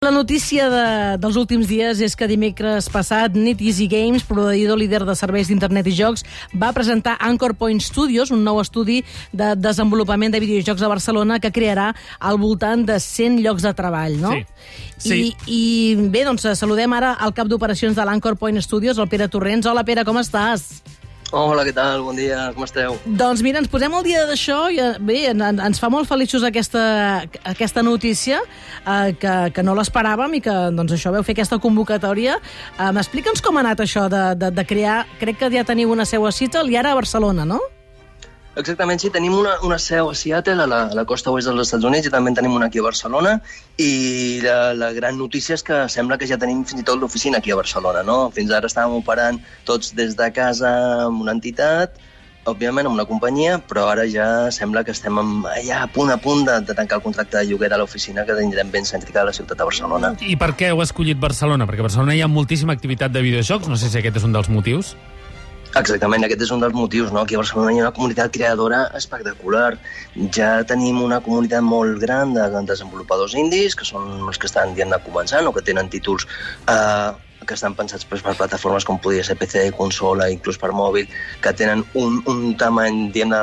[0.00, 0.84] La notícia de,
[1.20, 5.90] dels últims dies és que dimecres passat Net Easy Games, proveïdor líder de serveis d'internet
[5.90, 6.22] i jocs,
[6.56, 9.02] va presentar Anchor Point Studios, un nou estudi
[9.36, 14.16] de desenvolupament de videojocs a Barcelona que crearà al voltant de 100 llocs de treball,
[14.22, 14.32] no?
[14.32, 14.46] Sí.
[14.96, 15.18] Sí.
[15.20, 19.28] I, I bé, doncs saludem ara al cap d'operacions de l'Anchor Point Studios, el Pere
[19.28, 19.68] Torrents.
[19.68, 20.64] Hola, Pere, com estàs?
[21.30, 22.02] Hola, què tal?
[22.02, 22.96] Bon dia, com esteu?
[23.06, 26.08] Doncs mira, ens posem al dia d'això i eh, bé, en, en, ens fa molt
[26.10, 26.82] feliços aquesta,
[27.46, 32.40] aquesta notícia eh, que, que no l'esperàvem i que doncs això veu fer aquesta convocatòria.
[32.74, 35.04] Eh, M'explica'ns com ha anat això de, de, de crear...
[35.22, 37.62] Crec que ja teniu una seu a Seattle i ara a Barcelona, no?
[38.60, 41.64] Exactament, sí, tenim una, una seu a Seattle, a la, a la costa oest dels
[41.64, 43.38] Estats Units, i també en tenim una aquí a Barcelona,
[43.80, 47.40] i la, la gran notícia és que sembla que ja tenim fins i tot l'oficina
[47.40, 48.20] aquí a Barcelona, no?
[48.36, 50.70] Fins ara estàvem operant tots des de casa
[51.06, 51.98] amb una entitat,
[52.48, 56.16] òbviament amb una companyia, però ara ja sembla que estem amb, ja a punt a
[56.20, 59.28] punt de, de tancar el contracte de lloguer de l'oficina que tindrem ben cèntrica de
[59.28, 60.14] la ciutat de Barcelona.
[60.24, 61.68] I per què heu escollit Barcelona?
[61.68, 64.36] Perquè a Barcelona hi ha moltíssima activitat de videojocs, no sé si aquest és un
[64.36, 64.94] dels motius.
[65.78, 67.20] Exactament, aquest és un dels motius, no?
[67.22, 69.76] Aquí a Barcelona hi ha una comunitat creadora espectacular.
[70.34, 74.98] Ja tenim una comunitat molt gran de desenvolupadors indis, que són els que estan de
[75.04, 76.26] començant o que tenen títols
[76.66, 77.12] eh,
[77.50, 81.08] que estan pensats pues, per plataformes com podria ser PC, consola, inclús per mòbil,
[81.42, 83.34] que tenen un, un tamany, diguem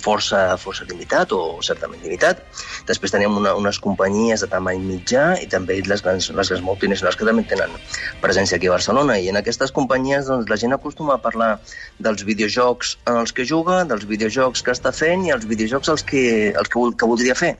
[0.00, 2.40] força, força limitat o certament limitat.
[2.88, 7.20] Després tenim una, unes companyies de tamany mitjà i també les grans, les grans multinacionals
[7.20, 7.76] que també tenen
[8.24, 9.18] presència aquí a Barcelona.
[9.20, 11.52] I en aquestes companyies doncs, la gent acostuma a parlar
[12.00, 16.08] dels videojocs en els que juga, dels videojocs que està fent i els videojocs els
[16.08, 16.24] que,
[16.56, 17.54] els que, que voldria fer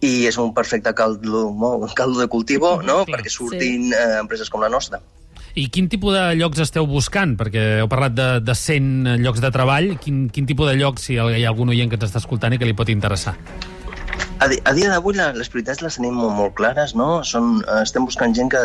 [0.00, 1.48] i és un perfecte caldo,
[1.96, 3.02] caldo de cultivo, no?
[3.04, 3.94] Clar, perquè surtin sí.
[3.96, 5.00] eh, empreses com la nostra.
[5.58, 7.34] I quin tipus de llocs esteu buscant?
[7.38, 9.96] Perquè heu parlat de, de 100 llocs de treball.
[10.02, 12.60] Quin, quin tipus de llocs, si hi ha algun oient que ens està escoltant i
[12.60, 13.34] que li pot interessar?
[14.38, 17.24] A, a dia d'avui les prioritats les tenim molt, molt clares, no?
[17.26, 18.60] Són, eh, estem buscant gent que...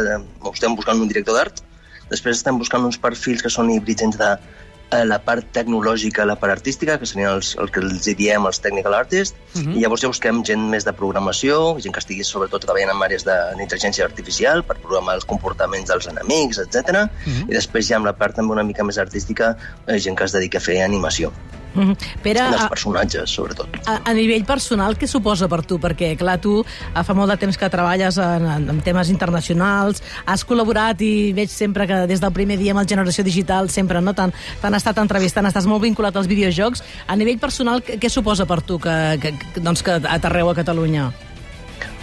[0.45, 1.63] O estem buscant un director d'art,
[2.11, 4.63] després estem buscant uns perfils que són híbrids entre eh,
[5.05, 8.93] la part tecnològica, la part artística, que serien els, el que els diem els technical
[8.97, 9.75] artists, uh -huh.
[9.77, 13.25] i llavors ja busquem gent més de programació, gent que estigui sobretot treballant en àrees
[13.25, 16.75] d'intel·ligència artificial per programar els comportaments dels enemics, etc.
[16.75, 17.49] Uh -huh.
[17.49, 20.31] I després ja amb la part també una mica més artística, eh, gent que es
[20.31, 21.31] dedica a fer animació.
[21.73, 22.21] Mm -hmm.
[22.21, 23.67] Pere, dels personatges, sobretot.
[23.85, 25.79] A, a nivell personal, què suposa per tu?
[25.79, 26.63] Perquè, clar, tu
[26.93, 31.49] fa molt de temps que treballes en, en, en temes internacionals, has col·laborat i veig
[31.49, 34.33] sempre que des del primer dia amb el Generació Digital sempre no t'han
[34.73, 36.83] estat entrevistant, estàs molt vinculat als videojocs.
[37.07, 40.55] A nivell personal, què, què suposa per tu que, que, que, doncs, que aterreu a
[40.55, 41.11] Catalunya?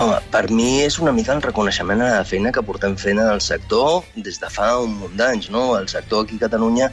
[0.00, 3.28] Home, per mi és una mica el reconeixement a la feina que portem fent en
[3.28, 5.50] el sector des de fa un munt d'anys.
[5.52, 5.76] No?
[5.76, 6.88] El sector aquí a Catalunya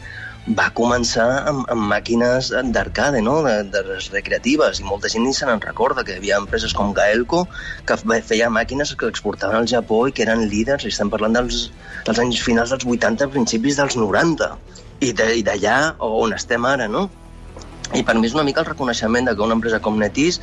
[0.56, 3.42] va començar amb, amb màquines d'arcade, no?
[3.44, 6.74] de, de les recreatives, i molta gent ni se n'en recorda, que hi havia empreses
[6.78, 7.44] com Gaelco
[7.88, 11.68] que feia màquines que exportaven al Japó i que eren líders, i estem parlant dels,
[12.08, 14.52] dels anys finals dels 80, principis dels 90,
[15.04, 17.10] i d'allà on estem ara, no?
[17.96, 20.42] I per mi és una mica el reconeixement de que una empresa com Netis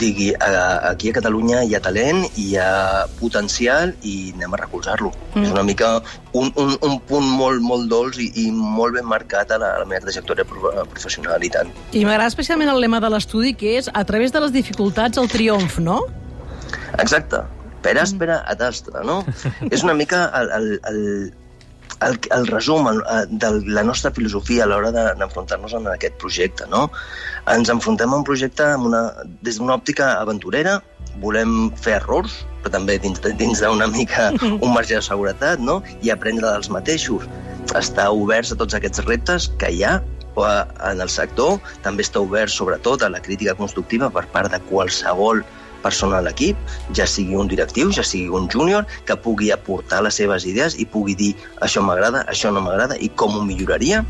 [0.00, 5.12] digui aquí a Catalunya hi ha talent, hi ha potencial i anem a recolzar-lo.
[5.32, 5.46] Mm.
[5.46, 5.92] És una mica
[6.32, 9.82] un, un, un punt molt, molt dolç i, i molt ben marcat a la, a
[9.82, 11.72] la meva trajectòria professional i tant.
[11.92, 15.32] I m'agrada especialment el lema de l'estudi, que és a través de les dificultats el
[15.32, 16.02] triomf, no?
[17.00, 17.42] Exacte.
[17.82, 19.22] Per àspera a tastra, no?
[19.74, 21.00] és una mica el, el, el,
[22.06, 26.68] el, el resum el, de la nostra filosofia a l'hora d'enfrontar-nos en aquest projecte.
[26.72, 26.88] No?
[27.52, 29.02] Ens enfrontem a un projecte amb una,
[29.46, 30.80] des d'una òptica aventurera,
[31.22, 34.30] volem fer errors, però també dins, dins d'una mica
[34.64, 35.80] un marge de seguretat, no?
[36.02, 37.28] i aprendre dels mateixos.
[37.78, 40.00] Estar oberts a tots aquests reptes que hi ha
[40.32, 45.42] en el sector, també està obert sobretot a la crítica constructiva per part de qualsevol
[45.42, 46.56] persona a l'equip,
[46.94, 50.86] ja sigui un directiu, ja sigui un júnior, que pugui aportar les seves idees i
[50.86, 54.04] pugui dir això m'agrada, això no m'agrada i com ho milloraria.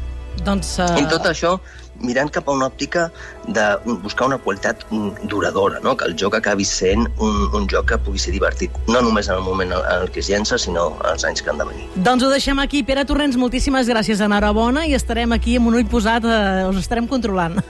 [0.47, 0.91] Doncs, uh...
[0.98, 1.59] I tot això
[2.03, 3.10] mirant cap a una òptica
[3.48, 3.65] de
[4.03, 4.84] buscar una qualitat
[5.31, 5.97] duradora, no?
[5.97, 9.38] que el joc acabi sent un, un joc que pugui ser divertit, no només en
[9.38, 11.86] el moment en el que es llença, sinó els anys que han de venir.
[11.95, 12.83] Doncs ho deixem aquí.
[12.86, 17.09] Pere Torrents, moltíssimes gràcies, enhorabona, i estarem aquí amb un ull posat, eh, us estarem
[17.10, 17.60] controlant.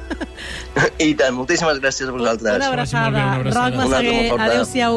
[1.03, 2.57] I tant, moltíssimes gràcies a vosaltres.
[2.57, 3.09] Una abraçada.
[3.11, 3.61] Una abraçada.
[3.61, 4.91] Roc Massaguer, adéu-siau.